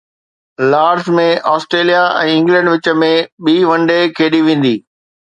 Lord's 0.71 1.09
۾ 1.17 1.25
Australia 1.51 1.99
۽ 2.21 2.31
England 2.37 2.69
وچ 2.71 2.89
۾ 3.03 3.09
ٻي 3.49 3.53
one 3.73 3.85
day 3.91 3.99
کيڏي 4.21 4.41
ويندي 4.49 4.73